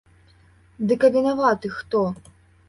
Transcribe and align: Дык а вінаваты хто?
Дык 0.91 1.05
а 1.09 1.11
вінаваты 1.17 1.73
хто? 1.77 2.03